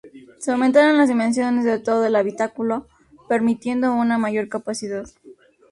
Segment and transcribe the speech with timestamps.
[0.39, 2.87] Se aumentaron las dimensiones de todo el habitáculo,
[3.29, 5.07] permitiendo una mayor capacidad.